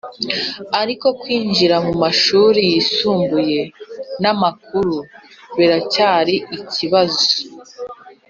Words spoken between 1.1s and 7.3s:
kwinjira mu mashuri yisumbuye n'amakuru biracyari ikibazo